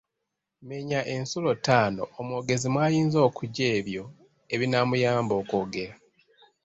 [0.69, 4.03] Menya ensulo ttaano omwogezi mw’ayinza okuggya ebyo
[4.53, 5.93] ebinaamuyamba okwogera.